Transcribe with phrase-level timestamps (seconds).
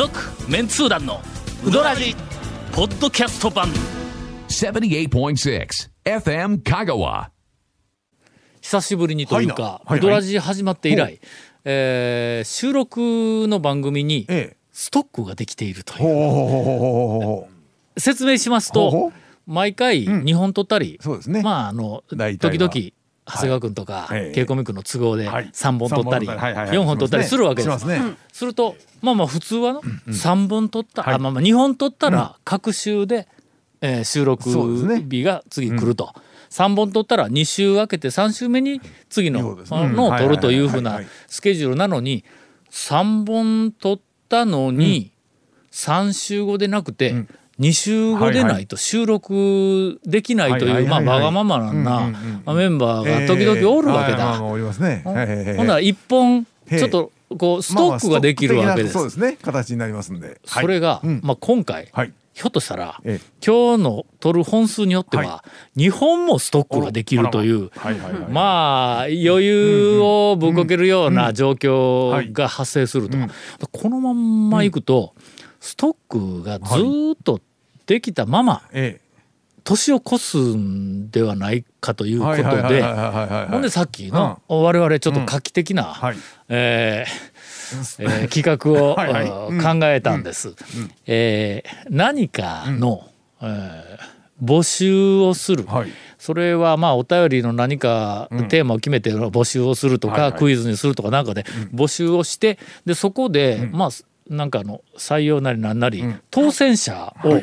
[0.00, 0.18] 続
[0.48, 1.20] メンツー団の
[1.62, 2.16] ウドラジ
[2.72, 3.68] ポッドキャスト版。
[4.48, 5.68] 78.6
[6.06, 7.28] FM Kagawa.
[8.62, 9.64] 久しぶりにというか、はいな。
[9.64, 9.98] はいはい。
[9.98, 11.20] ウドラジ始まって以ほ来、
[11.66, 14.56] えー収録の番組にええ。
[14.72, 17.48] ストックができているという、ほうほうほうほうほうほ
[17.94, 18.00] う。
[18.00, 19.12] 説明しますとほうほう。
[19.46, 21.42] 毎回2本撮ったり、そうですね。
[21.42, 22.70] まああの大体は。
[22.70, 22.99] 時々
[23.32, 25.50] 長谷川君とかええ稽古目君の都合ではい。
[25.52, 26.76] 3本撮ったり三はいはいはい。
[26.76, 27.78] 4本撮ったりするわけです。
[27.80, 28.00] すね。
[28.32, 33.28] するとまあまあ普通はの3本撮った、あまあまあ2本撮ったら各週で、
[33.80, 34.50] えー収録
[35.08, 36.12] 日が次来ると。
[36.50, 42.24] 3本撮ったら2週分けて3週目に次ののを撮るというふうなスケジュールなのに
[42.70, 45.12] 3本撮ったのに
[45.70, 47.26] 3週後でなくて
[47.60, 54.34] 2週後でないと収録できないというまあわがままなうんうんうんまあメンバーが時々おるわけだ。
[54.34, 58.94] ほんなら1本ちょっとこうストックができるわけです。
[58.94, 59.36] そうですね。
[59.42, 60.40] 形になりますんで。
[60.44, 61.20] それが、うん。
[61.22, 62.12] まあ、今回、はい。
[62.32, 63.26] ひょっとしたら、ええ。
[63.44, 65.44] 今日の取る本数によっては、は
[65.76, 67.70] 2本もストックができるという、
[68.30, 73.30] まあ余裕をぶっこけるような状況が発生すると、うん。
[73.70, 75.14] このまんまいくと、
[75.60, 77.40] ストックがずーっと
[77.90, 79.00] できたままえ
[79.64, 86.16] 年を越すんではないかというえことはいはいはいではいはいはいほんでさっきの我々ちょっと画期的な、はい。
[86.48, 87.30] えー
[87.98, 89.26] えー企画を はい
[89.60, 90.54] 考えたんです。
[91.04, 93.08] えー何かの、
[93.42, 95.90] えー募集をする、はい。
[96.16, 100.38] それはまあお便りの何かテーマを決めて募集をするとか、はいはい。
[100.38, 103.90] クイズにするとかなんかで募集をしてでそこで、まあ
[104.30, 107.42] なんかあの採用なりなんなり、当選者を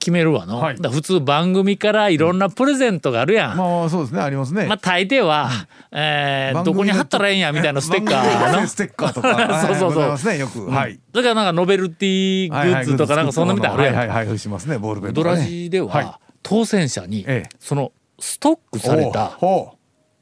[0.00, 0.76] 決めるわの、はい。
[0.76, 3.56] 普通番組からいろんなプレゼントがあるやん。
[3.56, 4.66] まあそうですねありますね。
[4.66, 5.50] まあ大抵は、
[5.92, 8.40] えーどこに貼ったらええんやみたいなステッカーの。
[8.40, 9.60] 番組のステッカーとか。
[9.68, 10.08] そうそうそう。
[10.08, 10.66] ますねよく。
[10.66, 10.98] はい。
[11.12, 15.48] だからなんかノベルティグッズとかなんかそんなみたいあるやん、はいはいはいしますねボールペンドラとかね。
[15.48, 16.12] ジでは、はい。
[16.42, 17.48] 当選者に、ええ。
[17.58, 19.74] そのストックされたほ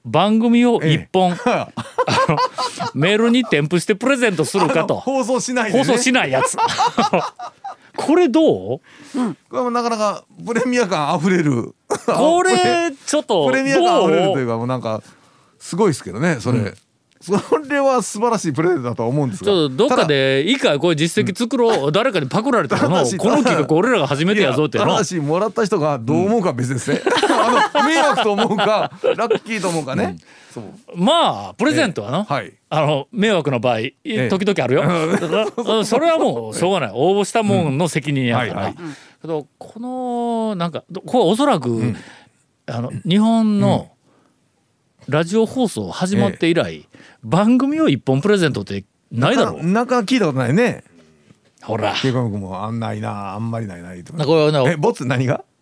[0.05, 1.37] 番組を一本、え。
[1.47, 1.69] あ
[2.29, 2.37] の
[2.95, 4.97] メールに添付してプレゼントするうかと。
[4.97, 5.85] 放送しないでね。
[5.85, 6.57] 放送しないやつ
[7.99, 8.79] これどう？
[8.79, 11.75] これもなかなかプレミア感あふれる。
[12.07, 15.03] これちょっと プレミア感あふれるどといううかもうなんか
[15.59, 16.75] すごいですけどねそれ、
[17.21, 17.33] そ
[17.69, 19.47] れは素晴らしいプレゼントだと思うんですが。
[19.47, 22.89] ちょっとどっかでいいかこういう実績作ろう、誰かにパクられたの
[23.19, 27.03] この企画俺らが初めてやぞっていうのただしもらった人がどう思うかは別ですね、
[27.39, 30.17] あの迷惑と思うかラッキーと思うかね、
[30.51, 30.65] そう。
[30.95, 32.53] まあプレゼントはの、はい。
[32.71, 36.91] あの迷惑の場合え時々あるよ、それはもう しょうがない。
[36.95, 38.75] 応募したもんの責任やから、
[39.23, 41.95] けどこのなんかこれおそらく、
[42.67, 43.91] あの日本の
[45.09, 46.87] ラジオ放送始まって以来、
[47.23, 49.67] 番組を一本プレゼントってないだろう。
[49.67, 50.85] なかなか聞いたことないね。
[51.63, 51.95] ほら。
[51.95, 55.35] ケイ君もあんないなあんまりないないとなこれはねえボツ何が？
[55.37, 55.58] あ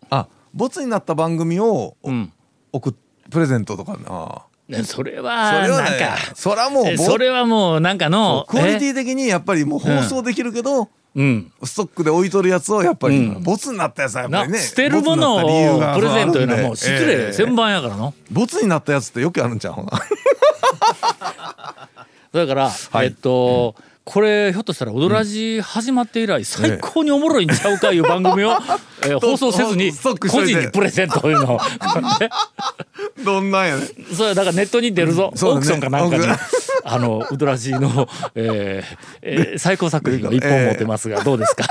[0.53, 2.31] ボツになった番組をうん。
[2.73, 2.93] 送っ
[3.29, 4.43] プレゼントとかな。
[4.77, 11.51] ねそれそはれはねなんかそれはもうそれはもうなんかのクオリテえィ的にやっぱりもう放送できるけど、うん。
[11.63, 13.43] ストックで置いとるやつをやっぱり、うん。
[13.43, 18.13] ボツになったやつはやっぱりねな捨てるものをプレゼントいうのはもう失礼ええ千番やからの。
[18.29, 19.73] ボツになったやつってよくあるんちゃう？
[19.73, 19.89] ほ な
[22.33, 23.07] だから、はい。
[23.07, 23.75] えっと、
[24.09, 28.51] これひょっとしたら「踊らじ」始まって以来最高におもろいんちゃうかいう番組を、
[29.03, 31.59] えー放送せずに個人にプレゼントいうのを。
[33.25, 33.83] どんなんやね
[34.15, 36.25] それだからネットに出るぞ、オークションかなんかに。
[36.85, 41.65] あの「ウドラジの」えーえー最高作品を一本持ってますがどうですか？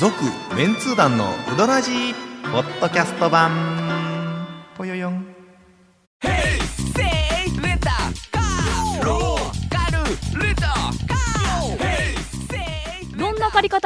[0.00, 0.14] 続
[0.56, 2.14] メンツー団のウドラジー
[2.52, 3.87] ポッドキャスト版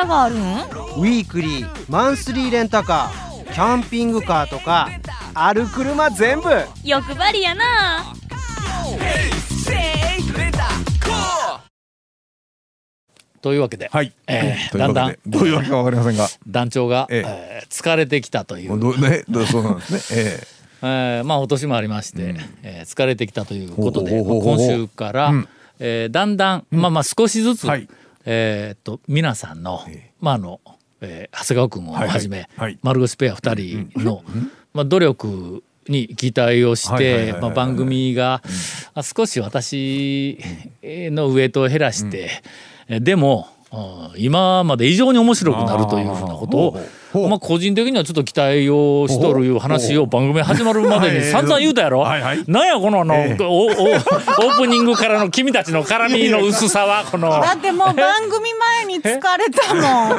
[0.04, 4.88] どんな借り方があるんウィークリーマンスリーレンタカーキャンピングカーとか
[5.34, 6.48] ある車全部。
[6.84, 8.14] 欲張りやな。
[13.40, 16.28] というわけで、はい、えーだんだんどういうわけかわかりませんが。
[16.46, 17.62] 団長が、ええ。
[17.66, 18.78] ー疲れてきたという。
[18.78, 20.20] どうねどうそうなんですね。
[20.22, 20.40] え
[20.82, 21.20] え。
[21.22, 25.48] ーまあお年もありまして、えー疲れてきたということでほうほうほうほう今週から、うん。
[25.80, 27.88] えーだんだん、まあまあ少しずつ、はい
[28.24, 30.60] えーっと皆さんの、えまああの、
[31.00, 32.70] えー長谷川君をはじめ、はいはい。
[32.70, 32.78] はい。
[32.82, 34.22] 丸腰ペア2人の、
[34.72, 38.42] まあ、努力に期待をしてまあ番組が、
[38.94, 40.38] あ少し私
[40.82, 42.30] のウエイトを減らして、
[42.88, 46.80] えでもうん今まで以上に面白くなるというふうなことを
[47.12, 47.20] ほう。
[47.20, 47.22] ほう。
[47.22, 47.28] ほう。
[47.30, 49.58] まあ個人的にはちょっと期待をしとるいう。
[49.58, 51.74] 話を番組始まるまでに散々言う。
[51.74, 57.94] たやろ、はいはいなんやこのあの、ええおおオープニングからの君たちの絡みの薄さはこのだってもう。
[57.94, 59.20] 番組前に疲れ
[59.50, 60.18] たもん。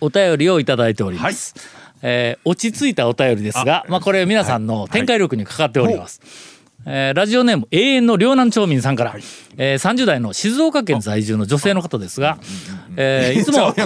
[0.00, 1.54] お便りをいただいております、
[2.02, 6.20] えー落ち着いたお便りですがまあこれ皆さんの展開力にかかっております、
[6.88, 9.14] えーラジオネーム永遠の両南町民さんから、
[9.56, 12.38] えー30代の静岡県在住の女性の方ですが、
[12.96, 13.74] えーいつも。
[13.76, 13.82] え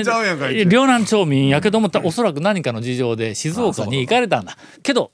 [0.00, 5.10] えちゃうやんかいっちゅう両南町民やけどもおそらく何かの事情で静岡に行かれたんだけど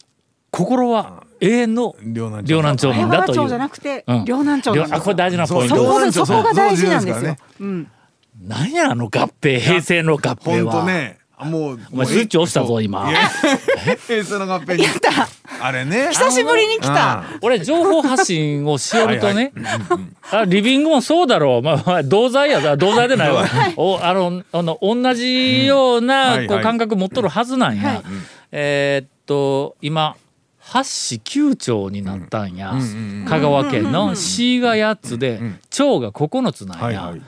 [0.50, 4.96] 心は永遠の両南町民だというじゃなくてうん両南町なんですよ。
[4.96, 7.36] 両あこれ大事なポインそトそこが大事なんですよそうです。
[7.60, 7.90] うん。
[8.42, 11.18] 何やあの合併平成の合併本は当ね。
[11.44, 11.80] もう。
[11.92, 13.08] お前スイッチ押したぞ今
[14.06, 14.82] 平成の合併に。
[14.82, 15.28] やった。
[15.60, 16.08] あれね。
[16.10, 17.24] 久しぶりに来た。
[17.42, 19.52] 俺情報発信をしよるとね
[20.30, 23.46] あリビングもそうだろう、まあ、まあ同罪や 同罪でないわ。
[23.76, 26.06] おあのあの同じよううん。
[26.06, 28.02] なこう感覚持っとるはずなんや、はい。
[28.52, 30.16] えーっと今
[30.58, 32.82] 八市九町になったんや、うんう
[33.22, 35.40] ん香川県の市が8つで
[35.70, 37.22] 町が9つなんや、はいはい。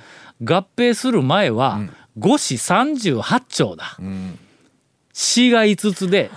[0.45, 1.81] 合併する前は
[2.19, 4.39] 5市38町だ、ん。
[5.13, 6.31] 市が5つで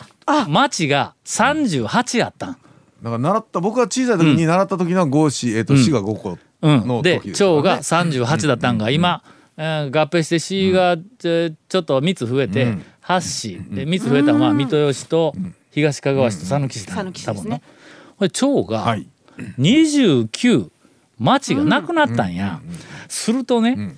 [0.47, 2.49] 町が38やったん。
[2.51, 2.61] だか
[3.03, 9.21] ら習った僕が小さい時に習った時の五市えっと市が五個うん、ので時でね町が38だったんが今、
[9.57, 12.85] えー合併して市がちょっと3つ増えてうん。
[13.03, 15.35] 8市で3つ増えたのは三豊市と
[15.71, 17.39] 東かがわ市と讃岐市だ讃岐市ですね。
[17.39, 17.59] 多分な。
[17.59, 17.63] こ
[18.21, 19.07] れ町がはい。
[19.59, 20.69] 29
[21.19, 22.61] 町がなくなったんや、
[23.07, 23.95] するとね、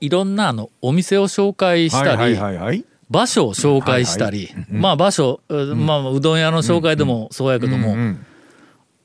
[0.00, 8.24] いろんなあのお店を紹介したり、はいはいはいはい場所を紹介したり、まあ場所、うまあうどん屋の紹介でもそうやけども、うん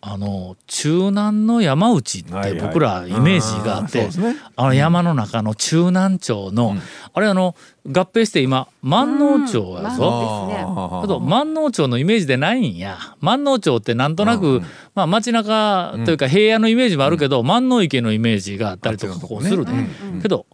[0.06, 4.10] あの中南の山内って僕らイメージがあって、
[4.58, 6.76] あの山の中の中南町の、
[7.14, 7.56] あれあの
[7.88, 9.96] 合併して今万能町やぞ。
[9.96, 11.02] そうですね。
[11.04, 12.98] けど万能町のイメージでないんや。
[13.22, 14.62] 万能町ってなんとなく、
[14.94, 20.46] まあ、街中というか平野のイメージもあるけど、万能池のイメージがあったりとかこうするで、うんけど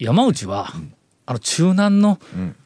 [0.00, 0.72] 山内は、
[1.28, 2.18] あの中南の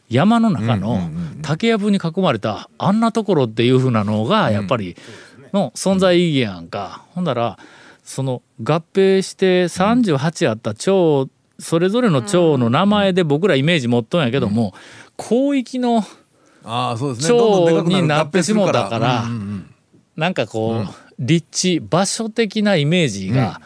[0.09, 1.11] 山の中の
[1.43, 4.97] 竹やぶに囲まれたあんなところっていうふうなのがやっぱり
[5.53, 7.05] の存在意義やんか。
[7.11, 7.59] ほんだら
[8.05, 11.29] その合併して38あった町
[11.59, 14.75] それぞれの町の名前で僕らイメージ持っとんやけども、
[15.19, 16.05] 広域の
[16.63, 18.29] 町になる。
[18.29, 19.25] ってしもうたから
[20.15, 23.61] なんかこう、立地場所的なイメージが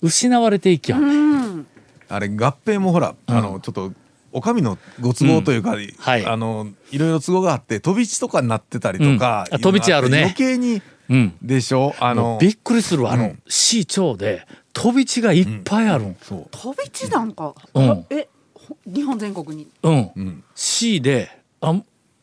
[0.00, 1.64] 失われていきよね。
[2.08, 3.92] あれ合併もほらあのちょっと
[4.32, 6.26] お上のご都合というか、はい。
[6.26, 9.54] あのいろいろ都合があって飛び地とかになってたりとか、うん。
[9.56, 10.18] あ飛び地あるね。
[10.20, 11.34] 余計にうん。
[11.42, 11.94] でしょ？
[11.98, 13.12] あものうびっくりするわ。
[13.12, 13.42] あの、うん。
[13.48, 16.04] 市町で飛び地がいっぱいある。
[16.04, 16.16] ん。
[16.20, 16.46] そう。
[16.50, 17.54] 飛び地なんか。
[17.74, 18.06] うん。
[18.10, 19.68] え、ほ日本全国に。
[19.82, 20.10] うん。
[20.14, 20.44] うん。
[20.54, 21.74] 市であ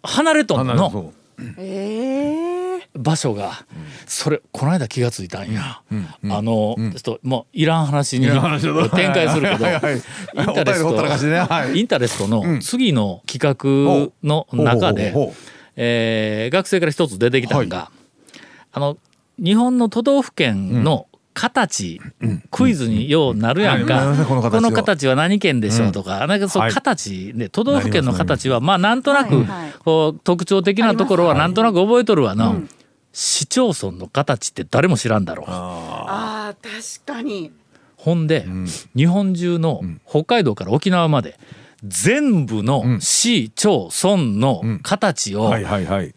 [0.04, 0.92] 離れとんの？
[0.92, 1.14] そ
[1.58, 2.88] ええ。
[2.98, 3.66] 場所が、
[4.06, 6.08] それこの間気がついたんや、うん。
[6.24, 6.34] うん。
[6.34, 6.92] あの、うん。
[6.92, 8.42] ちょっともういらん話に展
[9.14, 11.40] 開するけど、はいインタレスお便りほったらかしでね。
[11.40, 11.70] はい。
[11.70, 12.30] トインタレストうん。
[12.30, 15.36] の次の企画の中で、ほうほうほうほう
[15.78, 17.92] えー学生から一つ出てきたのが、
[18.72, 18.98] あの
[19.38, 22.02] 日本の都道府県の形、
[22.50, 24.06] クイズにようなるやんか、はい。
[24.08, 29.46] なりますねこの形は何県でしょうとか、なんかそうはい形で都道府県の形はまあなんとなく
[29.84, 32.70] こう特徴的なところはなんとなく覚えとるわな、うん。
[33.12, 35.46] 市町村の形って誰も知らんだろう。
[35.50, 37.52] ああ、確かに。
[37.98, 38.46] ほんで、
[38.96, 41.40] 日本中の北海道から沖縄まで
[41.84, 46.14] 全部の市町村の形をはいはいはい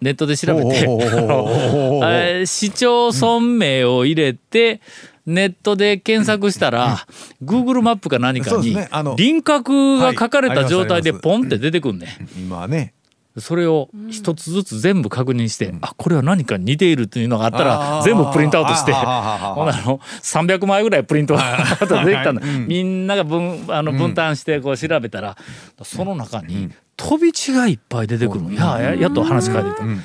[0.00, 4.80] ネットで調べて市町村名を入れて
[5.26, 7.06] ネットで検索したら
[7.44, 8.76] Google マップか何かに
[9.16, 12.94] 輪郭が書かれた状態ではいポンって出てくんね今はね
[13.38, 22.50] それを一つずつ全部確認して、あこれは何かに似ているっていうのがあったら全部プリントアウトしてほんなの300枚ぐらいプリントアウトできたんだ、はい。
[22.50, 22.56] はい。
[22.56, 25.36] うんみんなが分あの分担してこう調べたら、
[25.82, 29.90] その中に飛び地がいっぱい出てくるの、いやややっと話変えてた、うん。
[29.90, 30.00] うん。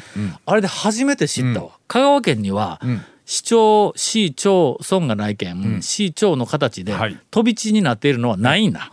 [0.46, 3.02] あれで初めて知ったわ、香川県には、ん。
[3.26, 7.18] 市町市町村がないけん、市町の形ではい。
[7.32, 8.90] 飛び地になっているのはないんだ、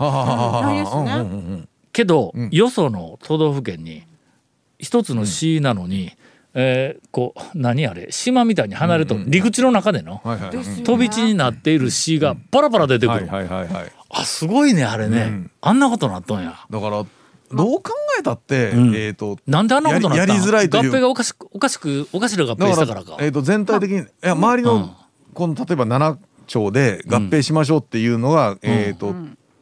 [1.92, 2.48] けど、ん。
[2.52, 4.04] よその都道府県に
[4.78, 6.12] 一つの市なのに、
[6.54, 10.50] えーこう何あれ島みたいに離れとる、陸地の中での、はいはいはい。
[10.56, 10.82] ですよね。
[10.82, 13.92] 飛び地になっている市がパラパラ出てくる、はいはいはいはい。
[14.10, 15.50] あすごいねあれね、うん。
[15.60, 16.66] あんなことなっとんや。
[16.70, 17.04] だから
[17.50, 18.94] どう考えたって、うん。
[18.94, 20.28] えっ、となんであんなことなったん？
[20.28, 23.16] やりづらいと合併がおかしくおかしくおかしら合併したからか。
[23.20, 24.90] えー、と全体的に、いや周りの、うん。
[25.34, 26.16] この例えば7
[26.46, 29.14] 町で合併しましょうっていうのが、えっ、と、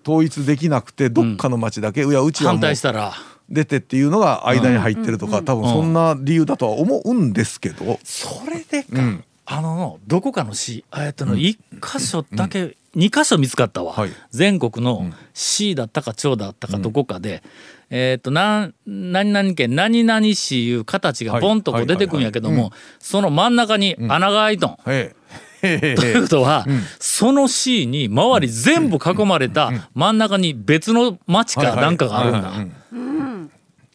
[0.06, 3.12] 統一できなくてどっかの町だけ、いやうちは反もう対したら
[3.48, 9.24] 出てっていうのが間に入ってるとか、多分そんな理由だとは思うんですけど、それでか、うん。
[9.48, 14.10] あのどこかの市えっとの一箇所だけ、二箇所見つかったわ、はい。
[14.30, 17.44] 全国の市だったか町だったかどこかで、
[17.88, 24.76] えっとなん何々県何々市いう形がボンとこう出てくるんやけども、その真ん中に穴が開いとん。
[24.88, 25.16] ええ
[25.62, 25.78] へえ。
[25.78, 25.94] へえ。
[25.94, 26.66] ということは、
[26.98, 32.52] その市に周り全部囲まれた真ん中に別の町かなんかがあるんだ。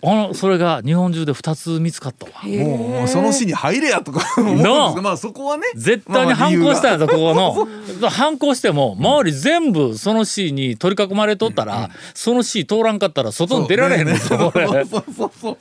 [0.04, 2.32] あのそれが日本中で2つ見つかったわ。
[2.44, 7.68] もうその市に入れやとか思うんですまあそこはね絶対に反抗したんやぞここの。
[8.10, 14.16] 反抗しても周り全部その市に取り囲まれとったら、その市通らんかったら外に出られへんの。
[14.18, 15.32] ぞ、そうこれそうそうそう。
[15.40, 15.58] そう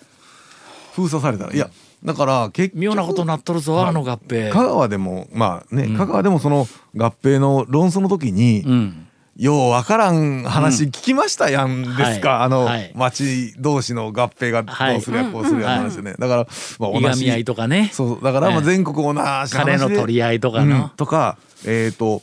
[0.94, 1.52] 封鎖されたら。
[1.52, 1.70] いや
[2.02, 4.50] だから結局妙なことになっとるぞあの合併。
[4.50, 6.66] 香川でもまあね、香川でもその
[6.96, 9.06] 合併の論争の時に、うん
[9.40, 12.92] ようわからん話聞きましたやんですか、はいあの、はい。
[12.94, 16.46] 町同士の合併がどうするやこうするやの話でね、だから、
[16.78, 17.88] まあ、いがみ合いとかね。
[17.90, 18.62] そうだからまあええ。
[18.64, 20.88] 全国同じ話で金の取り合いとかの、うん。
[20.90, 22.20] とかえっ、と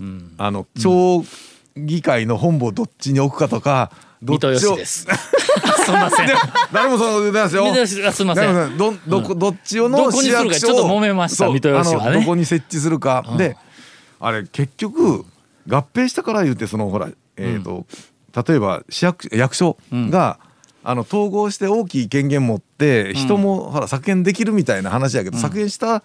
[0.00, 0.34] うん。
[0.36, 1.24] あの町
[1.76, 5.06] 議会の本部をどっちに置くかとか、どっちをす。
[5.06, 6.26] すいません。
[6.26, 6.34] で
[6.72, 8.12] 誰もそんなこと言ってないですよ。
[8.12, 8.76] すいません。
[8.76, 12.10] どんどこどっちをのどこにするか市役所ちょっと揉めましたそう水戸吉はね。
[12.10, 13.56] あのどこに設置するか、で
[14.18, 15.24] あれ結局
[15.68, 17.86] 合併したから言ってそのほらえっ、と、
[18.46, 20.40] 例えば市役役所が、
[20.82, 26.02] あの統合して大きい権限持って人もほら削減できるみたいな話やけど、削減した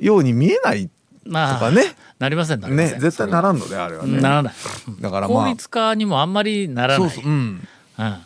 [0.00, 0.88] ように見えない
[1.24, 1.94] まあとかね。
[2.18, 4.20] なりませんなりません、ね絶対ならんのであれはね。
[4.20, 4.54] ならない。
[5.00, 5.44] だからまあ。
[5.44, 7.10] 効率化にもあんまりならない。
[7.10, 7.68] そうそううん。
[7.98, 8.16] うん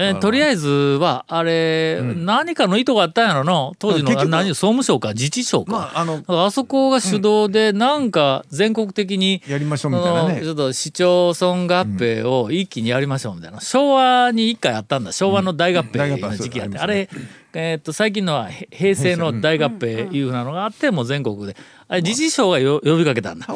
[0.00, 3.72] えーとりあえずはあれ、何かの意図があったんやろな。
[3.80, 10.40] 当時の何総務省か自治省か、まああのあそこが主導でなんか全国的に、やりましょうみたいなね。
[10.40, 15.10] ちょっと市町村合併を一気にやりましょうみたいな、昭和に一回あったんだ。
[15.10, 17.08] 昭和の大合併の時期あって、そうあれ、
[17.54, 21.56] えーっと最近のはへ平成の大合併いうふうなのがあってもう全国で。
[21.88, 23.48] あれ自治省がよ呼びかけたんだ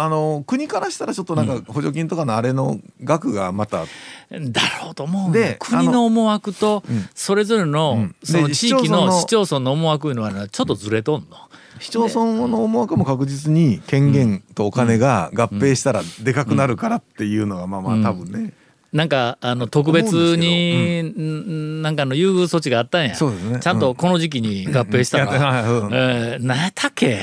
[0.00, 3.84] あの国からしたらちょっとなんか補助金とかのあれの額がまた。
[4.30, 7.08] だろうと思うでで国の思惑とん。
[7.14, 8.16] それぞれのん。
[8.22, 11.36] そので地域の市市町村の思惑いうのはねちょっとずれとんの。
[11.80, 18.52] 市町村の思惑も確実に権限とお金が合併したらでかくなるからっていうのがまあまあ多分ね、
[18.92, 23.10] なんかあの特別に、んなんかの優遇措置があったんや。
[23.10, 23.60] ね。
[23.60, 25.92] ちゃんとこの時期に合併したら、うん。
[25.92, 27.20] えー、何やったっけ？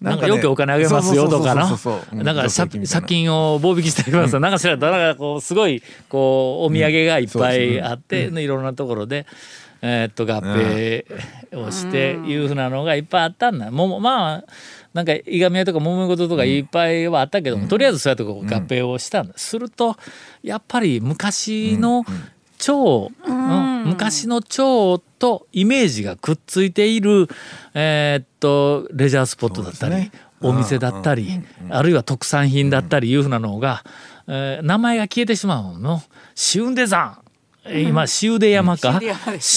[0.00, 1.68] なんんかねよくお金あげますよとかな。
[2.12, 4.40] なんか借借金を棒引きしてあげますよ。
[4.40, 9.26] なんか知らんとなんかこうすごいこうお土産がいっぱいあって、いろんなところで。
[9.82, 11.04] えーっと合併
[11.54, 13.70] をしていうふうなのがいっぱいあったんだ。
[13.70, 14.44] もうまあ
[14.94, 19.94] なんかいがみ合いとか揉め事とかいっぱいはあったけども、とりあえずそうやって合併をしたんだ、すると
[20.42, 22.04] やっぱり昔の
[22.58, 27.28] 町、うん昔の町とイメージがくっついている、
[27.74, 30.12] えーっとレジャースポットだったり、ね。
[30.42, 33.84] お店だったり、あるいは特産品だったりいうふうなのが、
[34.26, 36.02] えー名前が消えてしまうの。
[36.34, 36.74] シウン。
[36.74, 37.22] デ山
[37.64, 39.00] えー今塩出山か？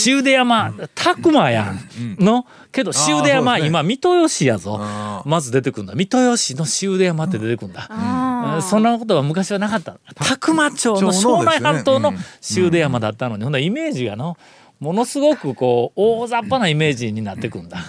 [0.08, 1.79] 塩出山拓磨やん。
[2.20, 2.46] の？
[2.72, 4.77] けど塩出山今三豊市やぞ。
[4.79, 5.94] あまず出てくるんだ。
[5.96, 8.28] 三豊市の塩出山って出てくるんだ、うん
[8.62, 10.00] そんなことは昔はなかった。
[10.15, 12.13] 拓磨町の庄内半島の
[12.55, 13.43] 塩出山だったのに。
[13.43, 14.38] ほんならイメージがの
[14.79, 17.79] ものすごくこう大雑把なイメージになってくんだ。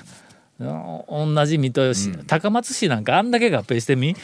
[0.58, 1.34] うん。
[1.34, 4.14] 同じ水戸市、高松市なんかあんだけ合併してみ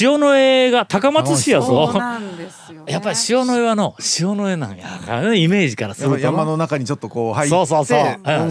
[0.00, 1.88] 塩の絵が高松市やぞ。
[1.88, 2.92] そうなんですよ、ね。
[2.92, 7.98] やっぱり塩の絵はの塩の絵なんやからねイメージからすると山の中にちょっとこう入ってそうそうそう、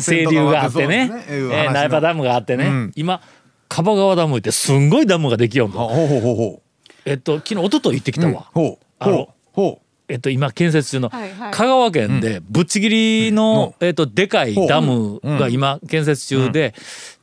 [0.01, 1.07] 清とか流があってね。
[1.07, 2.91] そうですいうえー苗場ダムがあってね、うん。
[2.95, 3.21] 今
[3.69, 6.60] 樺川ダムってすんごいダムができよんあのほうほうほうほ
[7.05, 8.86] えっと昨日一昨日行ってきたうわ、ほう。
[9.00, 9.27] あのほう。
[9.53, 16.74] ほえっと今建設中の香川県でぶっちぎりの、えっとでかいダムが今建設中で、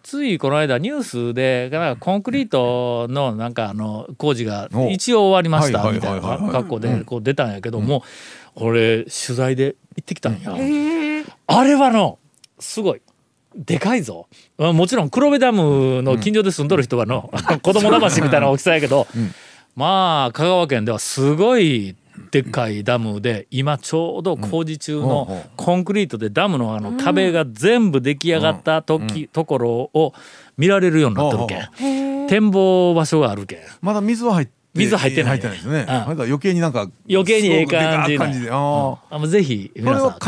[0.02, 8.02] ついこの間ニュースでなんかコンクリートのなんかあの工事がお一応終わりましたはいみたいな格好でこう出たんやけども
[8.54, 10.56] 俺取材で行ってきたんや。
[10.58, 11.24] ええ。
[11.46, 12.18] あれはの
[12.58, 13.02] すごい
[13.54, 14.28] でかいぞ。
[14.58, 17.30] あもちろん黒部ダムの近所で住んどる人はの、
[17.62, 19.06] 子供魂みたいな大きさやけど、
[19.78, 21.94] まあ香川県ではすごい
[22.32, 30.14] でっかいダムで今ちょうど工事中のうコンクリートでダムのあの壁が全部出来上がった時、ところを
[30.56, 33.58] 見られるようになってるけん、展望場所があるけん。
[33.80, 35.38] まだ水は入って水入ってない。
[35.38, 35.80] 入ってないですね。
[35.80, 35.86] うん。
[35.86, 38.50] だから余計になんか余計にええ感じでかい感じで。
[38.50, 40.18] あうぜひ皆さん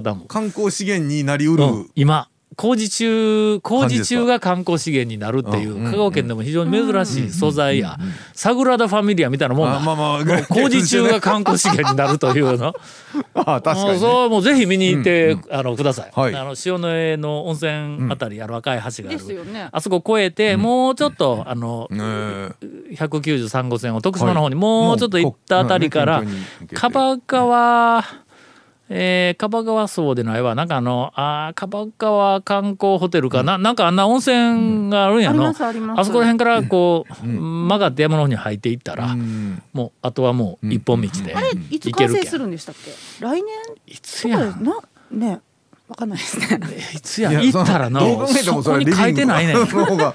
[0.00, 1.64] ダ光ム、観光資源になりうる。
[1.64, 1.90] うん。
[1.96, 5.90] 今工事中工事中が観光資源になるっていううん。
[5.90, 7.96] 香川県でも非常に珍しい素材や
[8.34, 9.76] サグラダ・ファミリアみたいなもんだ。
[9.76, 12.74] あまあまあ工事中が観光資源になるというの。
[13.34, 16.34] あ確かに、ね、もうそうもうぜひ見に行って、あのください、はい。
[16.34, 19.68] あの塩の江の温泉あたり、あの赤い橋があるですよね。
[19.70, 22.72] あそこ越えて、もうちょっとあのねえ。
[22.92, 26.36] 193号線を徳島の方にもうちょっと行ったあたりから、もうこうん。
[26.36, 28.04] ね近樺川
[28.94, 36.00] えー、樺川荘でないわなんかあのあー樺川観光ホテルかな、なんかあんな温泉があるんやの、ありますあります。
[36.00, 39.62] あそこら辺からこう、曲がって山の方に入っていったら、うん。
[39.72, 42.16] もうあとはもう一本道であれいつ行けるけん。
[42.16, 42.90] 完成するんでしたっけ？
[43.24, 43.44] 来年？
[43.86, 44.78] いつとやな
[45.10, 45.40] ね
[45.88, 46.60] わかんないですね。
[46.94, 50.14] いつや行ったらなそこに書いてないねご存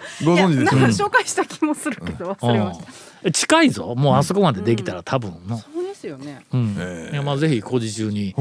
[0.51, 2.86] 知でなんす紹介した気もするけど忘れました。
[3.24, 3.31] うん。
[3.31, 3.96] 近いぞ。
[3.96, 5.60] もうあそこまでできたら多分の、
[5.97, 6.45] ですよね。
[6.53, 6.75] うん。
[6.79, 7.13] ええ。
[7.13, 8.35] いやまあぜひ工事中に、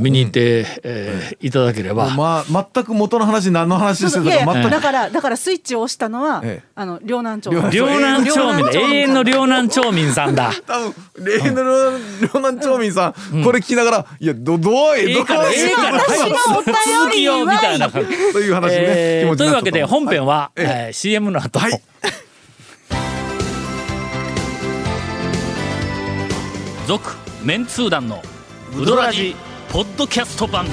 [0.00, 4.70] 見に行って、えーいただければ、まあ全く元の話何の話していやいやたか全く。
[4.70, 6.68] だからだからスイッチを押したのはええ。
[6.74, 7.50] あの両南町。
[7.50, 10.52] 両両南町民永遠の両南町民さんだ。
[10.66, 16.58] 多分例の両南町民さん、これ聞きながらいやどどういどええからええから私の？
[16.58, 21.82] お便りは続きよみたいな という話にね、というわけで本編は、はいえー CM の後、はい
[26.86, 28.22] 続メンツー団の
[28.80, 29.34] ウドラジ
[29.70, 30.66] ポッドキャスト版。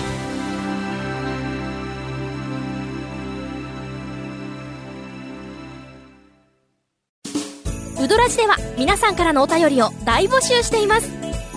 [8.00, 11.10] ウドラジでは皆さんからのお便りを大募集しています。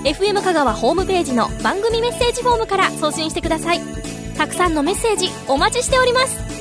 [0.05, 3.81] FM 香川ホームページの番組メッセージフォームから送信してください。
[4.39, 6.57] たくさんのメッセージお待ちしております。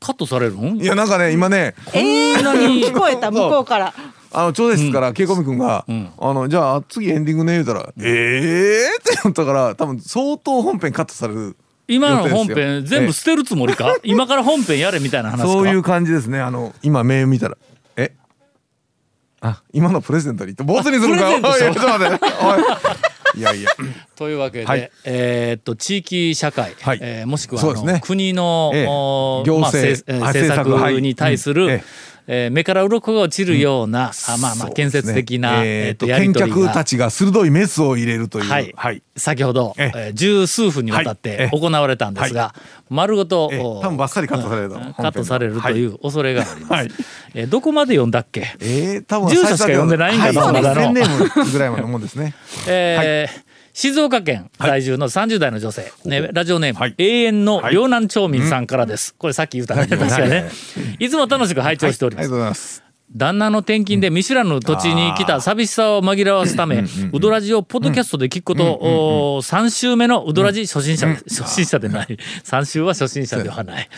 [0.00, 3.94] カットされるんいやなんかね今ねええ聞こえた向こうから
[4.32, 6.12] あの調整室からケイコミ君が、ん。
[6.18, 11.56] あのじゃあ次エンディングね言うたら「ええー!」って言ったから多分相当本編カットされる
[11.88, 13.96] 今の本編全部捨てるつもりか？
[14.04, 15.46] 今から本編やれみたいな話か？
[15.46, 16.38] そういう感じですね。
[16.38, 17.56] あの今メール見たら。
[17.96, 18.12] え？
[19.40, 21.30] あ今のプレゼントにってボツにするか？
[21.36, 22.24] いちょっと待って。
[22.44, 23.40] おい。
[23.40, 23.70] いやいや。
[24.14, 24.90] というわけで、はい。
[25.04, 26.98] えーっと地域社会、はい。
[27.02, 31.80] えーもしくは国の、え行政政策に対する、うん
[32.26, 35.86] えええー目から鱗が落ちるような、あまあまあ建設的な、ね。
[35.88, 36.66] えーと見取りが。
[36.66, 38.44] 客たちが鋭いメスを入れるという。
[38.44, 38.72] はい。
[38.76, 39.02] はい。
[39.16, 39.98] 先ほど、ええ。
[40.10, 41.16] ー十数分にわたっはい。
[41.16, 41.58] てええ。
[41.58, 42.54] 行われたんですが、
[42.88, 43.48] 丸ごと、
[43.82, 46.72] 多分バッサリカットされるカットされるという恐れがあります。
[46.72, 46.88] はい。
[47.34, 50.42] えーどこまで読んだっけ、えー、多分住所しか読んでないんだな。
[50.42, 52.34] はい、まですね。
[52.68, 56.94] えー静岡県在住の30代の女性、ね、ラジオネーム、はい。
[56.98, 60.50] 永遠の両南町民さんからです、これさっき言ったね確かにね、
[60.98, 62.50] い、 つも楽しく拝聴しております、ありがとうござい。
[62.50, 72.18] ます旦那の転勤で見知らぬ土地に来た寂しさを紛らわすため、ウドラジをポッドキャストで聞くこと、お3週目のウドラジ初心者、初心者でない。
[72.44, 73.88] 3週は初心者ではない。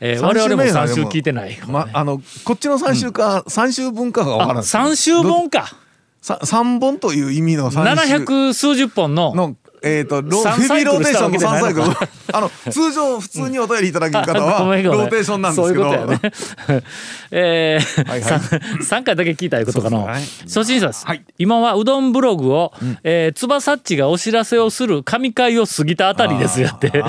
[0.00, 1.58] えー我々も3週聞いてない。
[1.66, 5.76] まあのこっちの三週か三、週分かがわからあ、ない3週本か。
[6.22, 9.34] さ三本という意味の三週700数十本の。
[9.34, 11.86] のえっ、とロ三フェビーローテーションの三サイクル。
[12.32, 15.82] あの通常普通にお便りいただける方 あはローテーションなんですけど。
[15.82, 16.32] そういうことやね。
[17.32, 18.84] えーはいはい。
[18.84, 20.46] さん3回だけ聞いたいうことかの、そうですね。
[20.46, 21.24] 初心者です、はい。
[21.38, 27.02] 今はうどんブログを、えー、つばさっちがお知らせをする神回を過ぎたあたりですよって、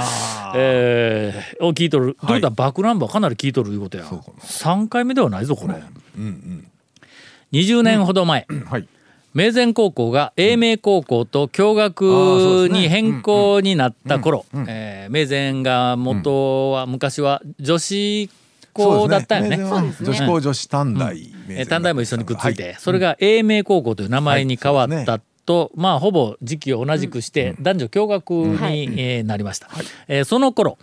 [0.55, 2.17] えー、を聞いとる。
[2.25, 2.39] とい。
[2.39, 4.05] うことはバックナンバーかなり聞いとるいうことや。
[4.05, 5.75] 3回目ではないぞこれ。
[7.51, 8.87] 20年ほど前、はい
[9.35, 18.29] 明前高校が英明高校と共学に変更になった頃、えー明前が元は昔は女子
[18.73, 19.57] 校だったよね。
[19.57, 19.63] ね。
[19.63, 29.67] 女子校女子短大、えー短大も一緒にくっついて、それが英明高校という名前に変わったと、まあほぼ時期を同じくして男女共学に、えーなりました、
[30.07, 30.77] えーその頃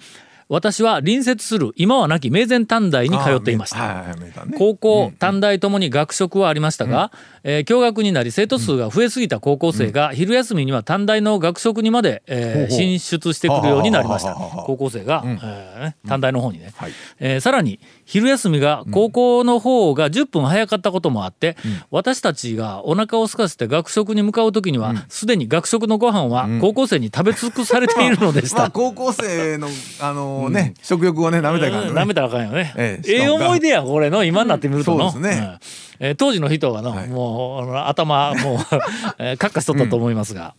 [0.51, 4.57] 私は隣接する今は亡き明前短大に通っていました、ね。
[4.59, 7.13] 高校、短大ともに学食はありましたが、
[7.45, 14.35] えー共学になり生徒数が増えすぎた高校生が昼休みには短大の学食にまで、えー進出してくるようになりました。
[14.35, 16.93] 高校生が、えー短大の方にね、はい。
[17.21, 21.57] えーさらに昼休みが高校の方が10分早かったこともあって、
[21.93, 28.57] 私たちがお腹を空かせて学食に向かう時にはすで、に学食のご飯は高校生に食べ尽くされているのでした。
[28.63, 29.69] まあ高校生の
[30.01, 32.73] あのね、食欲をね舐めたらいかんよね舐めたらあかんよね。
[32.77, 35.45] ええ思い出やこれの今になってみるとの、うんそうですね。
[35.45, 35.59] ん。
[36.01, 37.09] えー当時の人はの、はい。
[37.09, 38.59] もうあの頭もう
[39.19, 40.55] えーカッカしとったと思いますが、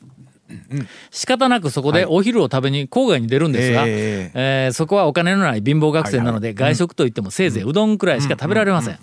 [1.11, 8.99] 仕方なくそこでお昼を食べに郊外に出るんですが、ええーそこはお金のない貧乏学生なので、外食といってもせいぜいうどんくらいしか食べられません。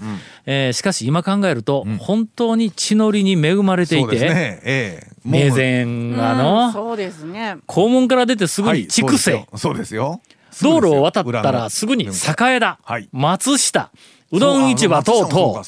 [0.47, 4.61] えーしかし今考えると、本当に血のりに恵まれていそうですて、ね。
[4.65, 5.85] え名前
[6.17, 7.57] がの、うんそうですね。
[7.67, 10.21] 校門から出てすぐに筑西、そうですよ
[10.65, 12.11] 道路を渡ったらすぐに栄
[12.61, 13.91] 田、はい松下
[14.31, 15.65] うどん市場等々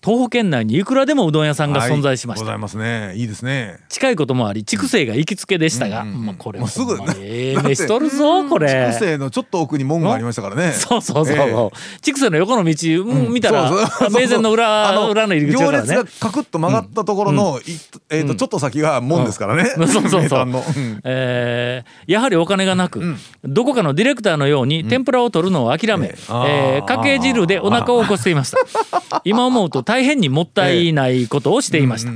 [0.00, 3.14] かそうかうんうんうん東北県内にいくらでもうどん屋さんが存在しました、はいございますね。
[3.16, 3.80] いいですね。
[3.88, 6.26] 近いこともあり筑西が行きつけでしたが、うんうんうん。
[6.26, 6.96] まあ、これもうすぐ。
[6.96, 8.90] ほんまに ええ飯とるぞこれ。
[8.92, 10.72] 筑西のちょっと奥に門がありましたからね。
[10.72, 12.00] そうそうそう、ええ。
[12.00, 13.70] 筑西の横の道、うん見たら
[14.02, 15.88] 名前の裏あの裏の入り口だからね。
[15.88, 17.62] 行列がカクッと曲がったところの、い
[18.10, 19.88] えーとちょっと先が門ですからね、うん。
[19.88, 20.48] そうそうそう。
[21.04, 23.02] えーやはりお金がなく、
[23.44, 26.46] どこかのディレクターのように天ぷらを取るのを諦め、あー。
[26.46, 28.58] えーかけ汁でお腹を起こしていました。
[29.24, 32.12] 今思うと大変にもったいないことをしていました。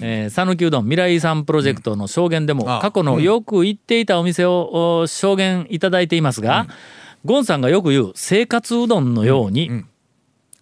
[0.00, 6.68] えー讃岐うどん未来遺産プロジェクトの証言でもあ過去のよく行っていたお店をお証言いただいていますが、
[7.24, 9.86] ゴンさんがよく言う生活うどんのように、ん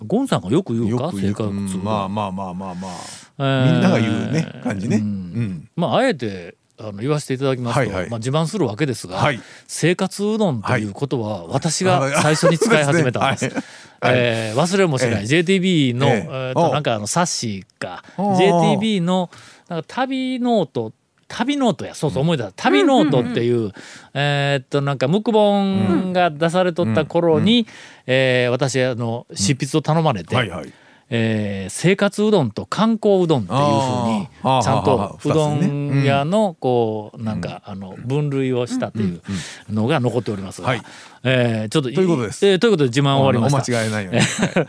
[0.07, 1.11] ゴンさんがよく言うか？
[1.15, 2.93] 生活うどん、うんまあまあまあまあまあ。
[3.39, 4.97] えーみんなが言うね感じね。
[4.97, 5.69] ううんん。
[5.77, 8.11] まああえてあの言わせていただきますと、はいはい。
[8.11, 9.41] まあ、自慢するわけですが、はい。
[9.67, 13.45] 生活うどんということは私が最初に使い始めたんです。
[14.01, 14.15] はい。
[14.17, 16.29] えー忘れもしない、え JTB の、ええ。
[16.31, 18.03] えーなんかあの冊子か。
[18.17, 19.31] JTB の
[19.69, 20.93] なんか旅ノート
[21.29, 21.95] 旅ノートや。
[21.95, 22.53] そうそう思い出した。
[22.65, 23.73] 旅ノートっていう、
[24.15, 27.67] えーっとなんかムク本が出されとった頃に、
[28.07, 30.73] えー私あの執筆を頼まれて、はいはい
[31.11, 34.29] えー生活うどんと観光うどんっていうふうに
[34.63, 39.23] ちゃんとうどん屋のこうなんかあの分類をしたという
[39.69, 40.83] のが残っておりますがはい。
[41.23, 42.47] えーちょっとということです。
[42.47, 43.77] えーということで自慢終わりまおした。
[43.79, 44.11] 間違いないよ。
[44.13, 44.67] うに、はい。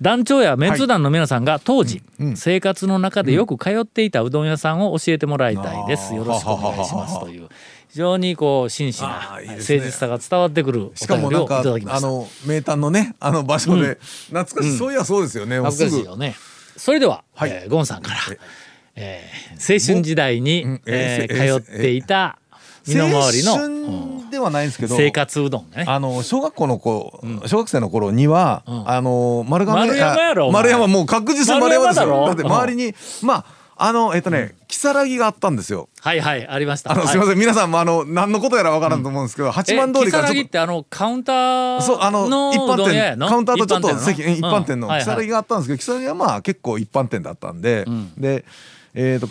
[0.00, 2.02] 団長やメンツ団の皆さんが当時
[2.34, 6.10] 生活の中でよく通っていたうどん屋さんを教えてもらいたいです。
[6.10, 6.16] うん。
[6.18, 7.48] よろしくお願いしますという
[7.92, 12.08] 非常にこう真摯な誠実さが伝わってくるしかお便りをいもなんかただきました。
[12.08, 13.98] あの名探のねあの場所で、
[14.30, 15.56] 懐かしい、そういやそうですよね。
[15.60, 16.34] もう恥ずかしいすよね。
[16.78, 17.50] それでは、はい。
[17.50, 18.20] えーゴンさんから、
[18.96, 20.82] えー青春時代に、うん。
[20.86, 22.38] えーえー通っていた
[22.86, 25.84] 身の回りの、ではないんですけど生活うどんね。
[25.86, 28.84] あの小学校の子、小学生の頃には、ん。
[28.88, 32.16] あの丸亀丸山やろ丸山もう確実に丸山です丸山だろ？
[32.22, 33.44] よだって周りに、まあ
[33.84, 35.88] あのえっとね如月があったんですよ。
[36.00, 36.92] はいはいありました。
[36.92, 43.18] あの、すみません皆さんもあの何のことやらわからんと思うんですけど、八幡通りからちょってあのカウンターとそうあのの一般店。
[43.18, 48.14] カウンターとちょっと席一般店一般店の如月があったんですけど如月はまあ結構一般店だったんで、ん。
[48.16, 48.44] で
[48.94, 49.28] えっ、と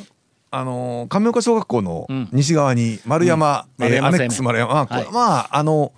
[0.52, 2.30] あのー亀岡小学校のうん。
[2.34, 3.86] 西側に丸山、うん。
[3.86, 5.12] えーアネックス丸山、まあはい。
[5.12, 5.94] まああの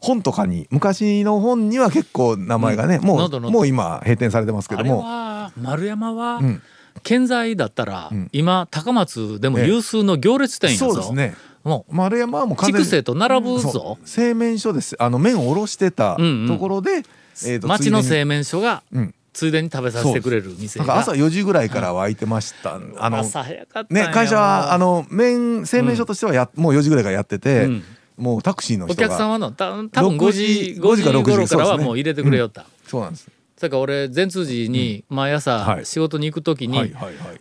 [0.00, 5.00] 本とかに昔の本には結構名前がね、もう喉のもう今閉店されてますけども。
[5.00, 6.62] は丸山は、うん
[7.02, 8.28] 建材だったら、ん。
[8.32, 11.34] 今高松でも有数の行列店やぞ、そうですね。
[11.64, 13.98] もう丸山はもう筑西と並ぶぞ。
[14.04, 14.96] 製麺所です。
[14.98, 16.48] あの麺をおろしてたうんうん。
[16.48, 17.02] ところで、
[17.44, 19.14] えーと町の製麺所が、うん。
[19.32, 27.84] ついでに食べさせてくれる店が朝4時ぐらいからは開いてました、あの朝早かったんやね会社はあの麺製麺所としてはや、もう4時ぐらいからやってて、うん。
[28.16, 29.08] もうタクシーのお人が。
[29.08, 30.42] 客様のた多分5時
[30.80, 33.28] 6 5時か6時頃からはもう入れてくれよった、そうなんです
[33.58, 35.84] それから俺善通寺に毎は朝い。
[35.84, 36.94] 仕事に行く時に、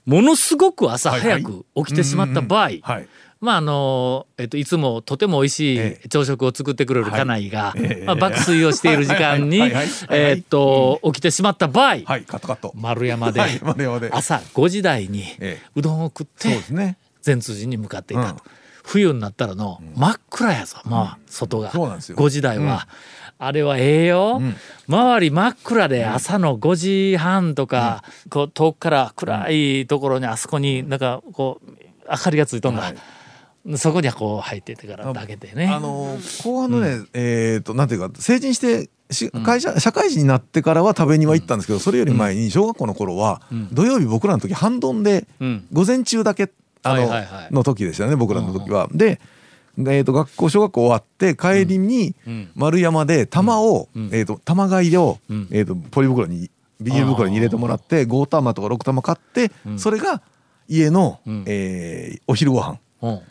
[0.06, 3.08] ものすごく朝早く起きてしまった場合、はい。
[3.40, 8.06] まああのえっと、いつもとても美味しえい朝食を作ってくれる家内が、ええ。
[8.08, 9.60] まあ、爆睡をしている時間に
[10.10, 11.98] えっと起きてしまった場合、
[12.74, 13.44] 丸山で
[14.12, 15.70] 朝5時台にええ。
[15.76, 16.98] うどんを食ってですね。
[17.22, 18.24] 善通寺に向かっていた。
[18.24, 18.38] と、うん。
[18.84, 21.72] 冬になったらの真っ暗やぞ、まあ外が。
[21.72, 22.18] そうなんですよ。
[22.18, 22.88] 5時台は、
[23.40, 24.56] あれはええよ、ん。
[24.88, 31.72] 周り真っ暗で朝の5時半とか、こう遠くから暗いところにあそこになんかこう
[32.10, 33.78] 明かりがついとんだ、はい。
[33.78, 35.68] そこにはこう入っててからだけでね。
[35.68, 45.68] あの後半のね、えっ、となんていうか成人してし会社、社会人になってからは食べには行ったんですけどそれより前に小学校の頃は、土曜日僕らの時半ドンでうん。
[45.72, 46.50] 午前中だけ
[46.84, 47.54] あの,、はいはいはい。
[47.54, 48.88] の時でしたよね僕らの時は。
[48.92, 49.20] で、
[49.78, 52.50] えー、と学校小学校終わって帰りにうん。
[52.56, 54.10] 丸山で玉を、うん。
[54.12, 55.48] えー、と玉買いを、うん。
[55.52, 56.50] えー、とポリ袋に
[56.82, 59.78] ビニール袋に入れてもらって5玉とか6玉買って、ん。
[59.80, 60.22] それが
[60.68, 61.44] 家の、うん。
[61.48, 62.80] えーお昼ご飯。
[63.02, 63.22] うん。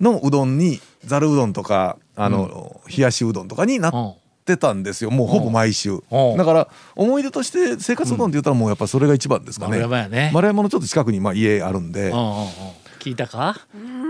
[0.00, 5.10] のうどんにざるうどんとかあの、冷やしうどんとかになってたんですよ。
[5.10, 6.02] もうほぼ毎週。
[6.10, 6.36] うん。
[6.36, 9.70] だから思い出として生活うどんって言ったらもうやっぱそれが一番ですかね。
[9.70, 10.30] 丸山やね。
[10.34, 12.12] 丸山のちょっと近くにまあ家あるんで
[12.98, 13.56] 聞いたか？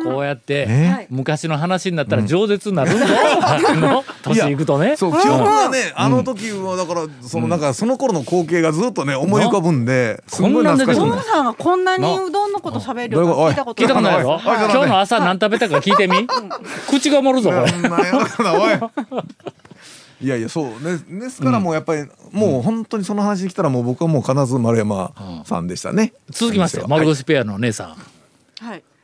[0.05, 1.07] こうやってね。
[1.11, 2.99] 昔の話になったら饒舌になるん。
[2.99, 3.05] ぞ、
[3.46, 4.96] あの年いくとね。
[4.96, 11.96] そう記憶がねあの時はだからそのなんかその頃の光景がずっとね思い浮かぶんですごい懐かしいトムさんがこんな。
[11.96, 13.83] にうどんのこと喋る聞いたこと？
[13.83, 14.40] 聞いたことないやろおい。
[14.46, 16.27] おいおい今日の朝何食べたか聞いてみ。
[16.88, 17.51] 口が盛るぞ。
[17.51, 17.70] これ
[20.20, 20.27] い。
[20.27, 20.64] いやいやそう。
[20.83, 25.12] ねですからもうやっぱりもう本当にその話に来たらもう僕はもう必ず丸山
[25.44, 26.12] さんでしたね。
[26.31, 27.99] 続きまして丸腰ペアの姉さん、はい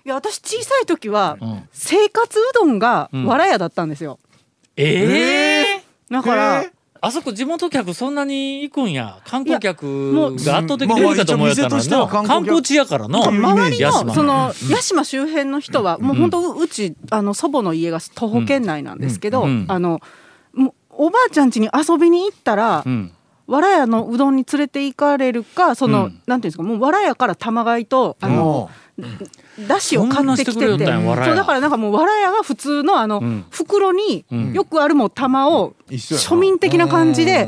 [0.04, 1.68] いや私小さい時はん。
[1.72, 4.18] 生活うどんがわらやだったんですよ。
[4.76, 6.64] ええだから
[7.04, 9.18] あそこ地元客そんなに行くんや。
[9.24, 10.12] 観光客
[10.44, 12.28] が圧倒的に多いかと思うやったのにまあまあ一応店としてはな観光客。
[12.28, 13.26] 観光地やからな。
[13.28, 19.66] 周りのその屋島周辺の人はもう本当うちあの祖母の家が徒歩圏内なんですけど、うん。
[19.68, 20.00] あの
[20.52, 23.12] もうおばあちゃん家に遊びに行ったら、うん。
[23.48, 26.22] わらやのうどんに連れて行かれるかその、うん。
[26.26, 28.70] なんていうんですかもうわらやから玉貝とあの、
[29.68, 30.66] だしを買ってきてて。
[30.66, 33.44] そうだからなんかもうわらやが普通のあの、ん。
[33.50, 34.52] 袋にん。
[34.52, 37.46] よくあるもう玉を庶民的な感じで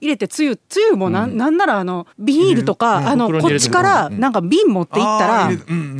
[0.00, 5.50] 入れてつゆつゆもなん,、なんならあのビニールとか、あのこっちからなんか瓶持っていったら、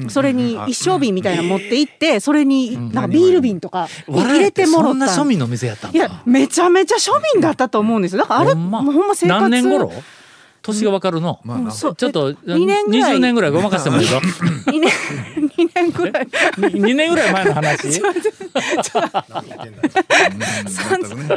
[0.09, 8.23] それに一升瓶みたいなの持って行ってそれになんかビール瓶とかに入れててもろったそんな庶民の店やったんいやかめちゃめちゃ庶民だったと思うんですよ。
[8.23, 9.91] だからあれもうほんま生活何年頃？
[10.65, 13.17] 年がわかるの、まあちょっと2年ぐらい。
[13.17, 14.19] 20年ぐらいごまかしてもいいぞ。
[14.67, 14.91] 2年
[15.57, 16.27] 2年ぐらい。
[16.27, 18.01] 2年ぐらい前の話？30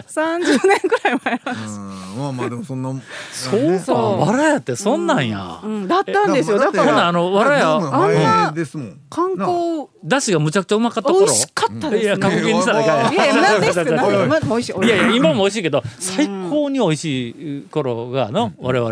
[0.03, 2.17] 30年ぐらい前うん。
[2.17, 2.93] まあまあでもそんな
[3.31, 5.87] そうかわらやってそんなんや、うん。
[5.87, 6.57] だったんですよ。
[6.57, 7.77] だかほなあらのわらや。
[7.79, 8.99] ブームの前ですもん。
[9.09, 11.25] 観光だしがむちゃくちゃうまかった頃。
[11.25, 12.01] 美味しかったですね。
[12.03, 13.91] いや過去形にしたらいかんいやいや何ですか？
[14.83, 18.91] いやいや今も美味しいけど最高に美味しい頃がの我々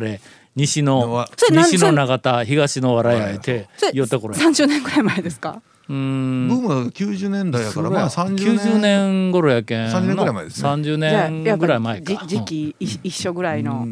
[0.56, 5.62] 西の西の長田東のわらやへて寄った頃や30年ぐらい前ですか？
[5.90, 6.48] うーん。
[6.48, 9.88] ブームが90年代やからまあ30 90年頃やけん。
[9.88, 10.70] 30年ぐらい前ですね。
[10.70, 12.26] 30じゃあ年ぐらい前か。
[12.26, 13.84] じ時期い一緒ぐらいの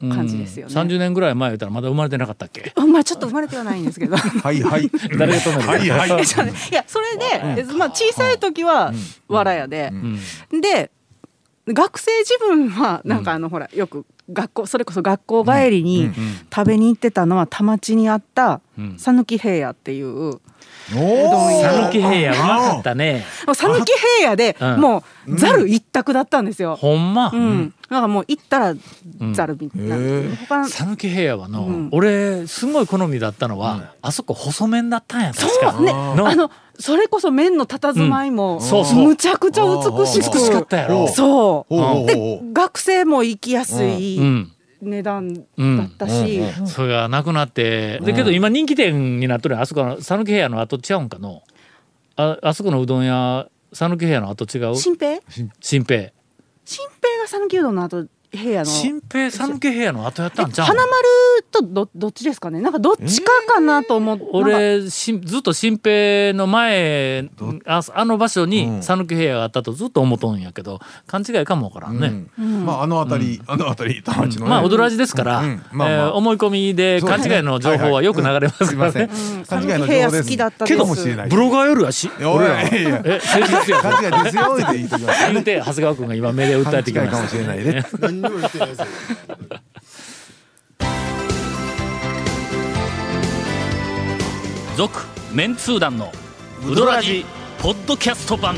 [0.00, 0.10] うん。
[0.12, 0.72] 感じですよね。
[0.72, 0.88] うん。
[0.88, 2.72] 30年ぐらい前言ったらまだ生まれてなかったっけ？
[2.76, 4.16] あまあちょっと生まれてはないんですけど。
[4.16, 4.88] はいはい。
[5.18, 6.08] 誰が止めるはいはい。
[6.70, 7.16] いやそれ
[7.64, 8.92] で、まあ、小さい時は
[9.28, 9.96] わらやで、う
[10.56, 10.60] ん。
[10.60, 10.90] で
[11.66, 16.10] 学生自分はなんかあの、ほらよく学校それこそ学校帰りに
[16.54, 18.96] 食べに行ってたのは田町にあったうん。
[18.98, 20.40] 讃岐平野っていうお
[20.92, 23.24] 讃岐平野うまかったね。
[23.46, 24.80] 讃岐平野でうん。
[24.80, 26.76] もうざる一択だったんですよ。
[26.76, 27.30] ほんま？
[27.32, 28.74] うん、なんかもう行ったら
[29.32, 31.88] ざるみたいな、へえ他讃岐平野はの、うん。
[31.92, 35.72] 俺すごい好みだったのは、あそこ細麺だったんや確か。
[35.72, 35.92] そうね。
[35.92, 36.28] の。
[36.28, 39.04] あのそれこそ麺の佇まいも、そうそう。
[39.04, 40.34] むちゃくちゃ美しく。
[40.34, 41.08] 美しかったやろ。
[41.08, 41.74] そう。
[42.06, 44.18] で学生も行きやすい。
[44.18, 44.50] うん
[44.84, 45.46] 値段だっ
[45.96, 48.00] たうんし、それがなくなって。
[48.00, 51.42] だけど今人気店になっとるあそこの讃岐平野の後違うんかの？
[52.16, 54.76] ああそこのうどん屋讃岐平野の後違う？
[54.76, 55.20] 新平？
[55.60, 56.12] 新平。
[56.64, 58.64] 新平が讃岐うどんの後平野の。
[58.64, 60.66] 新平讃岐平野の後やったんじゃん。
[60.66, 60.92] 花丸
[61.50, 62.60] とどどっちですかね？
[62.60, 64.38] なんかどっちかかなと思って、なんか。
[64.38, 67.28] 俺しずっと新平の前
[67.66, 68.82] ああの場所うにん。
[68.82, 72.64] 讃岐平野があったとずっと思っとんやけど勘違いかもわからんね、うん。
[72.66, 74.50] まああの辺りあの辺り田町のね。
[74.50, 75.48] まあ踊らじですから、うん。
[75.50, 75.56] うん。
[75.56, 75.90] まあまあ。
[75.90, 79.08] えー思い込みで勘違いの情報はよく流れますからね。
[79.36, 79.44] うん。
[79.44, 80.22] 勘違いの情報です。
[80.22, 80.72] 好きだったです。
[80.72, 81.28] けどもしれない。
[81.28, 82.04] ブロガーよりはし。
[82.18, 82.22] い。
[82.22, 82.62] やおいいや。
[82.62, 85.24] いやえ勘違いですよって言いときます。
[85.32, 87.84] 言うて長谷川君が今目で訴えてきま勘違いかもししたれないね
[88.24, 88.86] 何にも言ってないですよ
[94.76, 95.00] 続
[95.32, 96.10] メンツー団の
[96.66, 97.24] ウドラジ
[97.58, 98.56] ポッドキャスト版。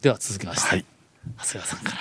[0.00, 0.84] では続きまして、
[1.38, 1.96] 長谷川さんから、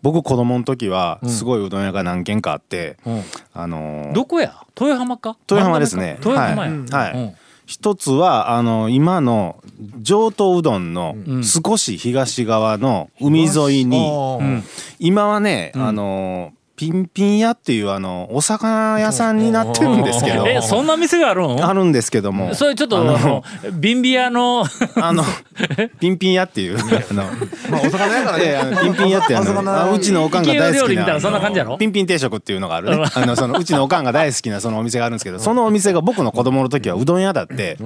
[0.00, 3.22] 僕子供の時はすごいうどん屋が何軒かあって、うん。
[3.52, 4.64] あのーどこや？
[4.80, 5.36] 豊浜か？
[5.50, 6.16] 豊浜ですね。
[6.24, 7.12] 豊浜や、はい。
[7.14, 7.34] うん
[7.72, 9.64] 一つはあの今の
[10.02, 11.42] 上東うどんのん。
[11.42, 14.62] 少し東側の海沿いに、うん。
[14.98, 20.44] 今はね、あのピンピン屋っていうあのお魚屋さんになってるんですけど。
[20.50, 22.56] えそんな店があるんあるんですけども。
[22.56, 24.64] それちょっとあのビンビアの？
[24.96, 25.22] あの
[26.00, 27.22] ピンピン屋っていうあの
[27.70, 28.78] まあお魚やからね。
[28.82, 31.78] ピンピン屋ってあのあうちのおかんが大好きな料理みたいなそんな感じやろ？
[31.78, 33.04] ピンピン定食っていうのがあるね。
[33.14, 37.78] あのそのうちのおかんが大好きなそのお店があるんですけどそのお店が僕の子供の時はうどん屋だって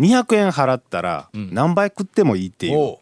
[0.00, 2.96] 200円払ったら何杯食ってもいいっていう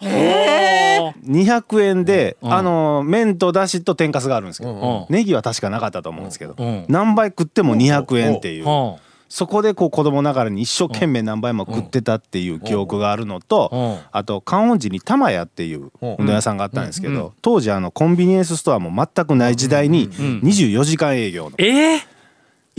[0.00, 5.06] 200円でんあの麺とだしと天かすがあるんですけど。
[5.08, 6.54] うんネギは確かなかったと思うんですけど。
[6.58, 8.68] うん何杯食っても200円っていう。
[8.68, 8.94] うん
[9.28, 16.28] そこでこう子供ながらに一生懸命何杯も食ってたっていう記憶があるのと、うんあと観音寺に玉屋っていううどん。
[16.28, 21.56] 屋さんがあったんですけど、当時あのコンビニエンスストアも全くない時代に24時間営業の。
[21.58, 22.15] ええ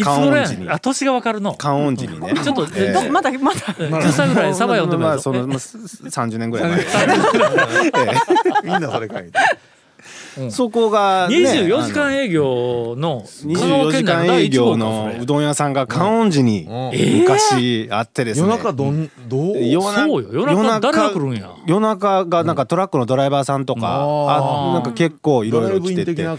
[0.04, 1.56] あ年がわかるの。
[1.56, 2.34] 観音寺にね。
[2.44, 2.62] ちょっと
[3.12, 3.60] まだまだ。
[3.60, 6.86] 10歳ぐらいサバ読んでもいいぞまあそのまあす30年ぐらい前。
[8.64, 9.32] みんなそれ書いて。
[10.52, 17.20] そこが、ね、24時間営業の24時間営業のうどん屋さんが観音寺にうん。
[17.22, 18.48] 昔あってですね。
[18.48, 19.64] 夜中どんどう？
[19.64, 20.30] 夜中そうよ。
[20.32, 21.50] 夜中誰が来るんや？
[21.66, 24.30] 夜中がなんかトラックのドライバーさんとか、うん。
[24.30, 26.26] あなんか結構いろいろ来てて。
[26.26, 26.38] はい。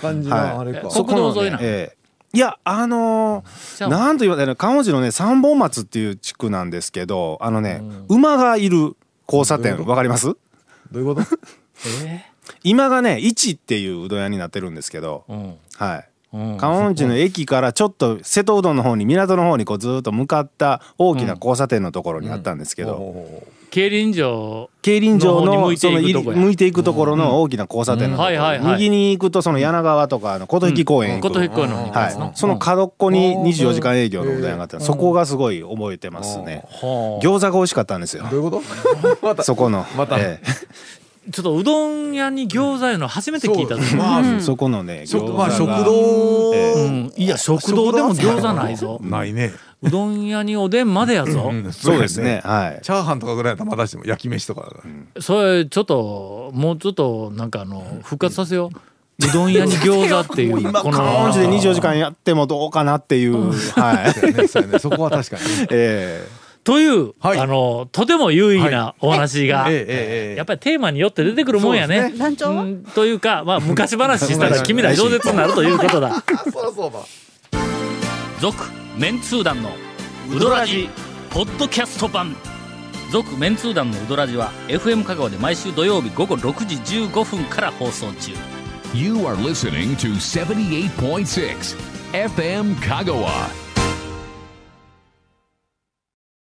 [0.91, 1.98] そこの国道沿いなねええ
[2.35, 10.27] いやあのー、なんと言われたら観音寺のね三本松っていう地区なんですけどあのね、馬がいる交差点わかります？
[10.27, 10.37] ど
[10.95, 11.23] ういうこと？
[12.05, 12.25] え？
[12.65, 15.55] 今がね一っていううどん屋になってるんですけど、えうん。
[15.77, 16.09] はい。
[16.35, 16.57] うん。
[16.59, 23.15] 観音寺の駅からちょっと瀬戸うどんの方に港の方にこうずーっと向かった大きな交差点のところにあったんですけど、
[23.71, 26.39] 競輪場競輪場の向いていくとこや。
[26.39, 28.33] 向いていくところの大きな交差点のとこうん。
[28.33, 28.67] はいはいはい。
[28.67, 31.33] ろ右に行くとその柳川とかあの琴引公園行く。
[31.33, 36.65] 琴引公園の方に行きますのはい、その角っこに24時間営業のうどん屋があってそこがすごい覚えてますね。
[36.67, 37.25] はあ。
[37.25, 38.25] 餃子が美味しかったんですよ。
[38.31, 38.63] どういうこ
[39.21, 39.27] と？
[39.27, 39.85] またそこの。
[39.97, 40.19] また。
[40.19, 40.41] え
[41.31, 43.99] ちょっとうどん屋に餃子いうの初めて聞いたぞそう。
[43.99, 45.39] まあえそこのね食餃子が。
[45.39, 46.55] まあ食堂。
[46.55, 46.87] ええ。
[46.87, 47.13] うん。
[47.17, 48.99] いや食堂でも餃子ないぞ。
[49.03, 49.53] ないね。
[49.83, 51.51] うどん屋におでんまでやぞ。
[51.53, 51.73] うん。
[51.73, 52.41] そうですね。
[52.45, 52.83] はい。
[52.83, 54.73] チャーハンとかぐらいだまだしても焼き飯とか
[55.21, 58.79] それちょっともうちょっとなんかあの復活させよう。
[59.21, 63.51] うどん屋に餃子っていう今こ観音寺で24時間やってもどうかなっていう。
[63.73, 64.27] はい。
[64.27, 64.79] ねね。
[64.79, 66.25] そこは確かに え
[66.69, 67.39] という、はい。
[67.39, 70.37] あのとても有意義なお話が、ええええええ。
[70.37, 72.13] やっぱりテーマによって出てくるもんやね。
[72.15, 72.63] 団長は？
[72.65, 76.23] うんというか、まあ、昔話したら君ら饒舌になるということだ。
[78.39, 78.65] 続
[78.99, 79.71] メンツー団の
[80.31, 80.91] ウドラジ
[81.31, 82.37] ポッドキャスト版。
[83.11, 88.33] 続メンツー団のウドラジは FM 香川で毎週土曜日午後6時15分から放送中。
[88.93, 91.79] You are listening to 78.6
[92.13, 93.68] FM Kagawa.